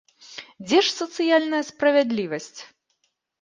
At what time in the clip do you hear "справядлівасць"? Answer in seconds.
1.69-2.57